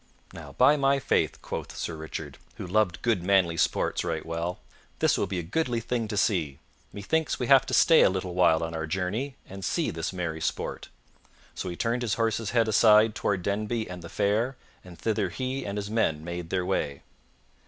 [0.33, 4.57] "Now, by my faith," quoth Sir Richard, who loved good manly sports right well,
[4.97, 6.57] "this will be a goodly thing to see.
[6.91, 10.41] Methinks we have to stay a little while on our journey, and see this merry
[10.41, 10.89] sport."
[11.53, 15.67] So he turned his horse's head aside toward Denby and the fair, and thither he
[15.67, 17.03] and his men made their way.